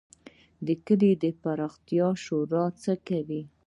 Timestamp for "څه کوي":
2.81-3.41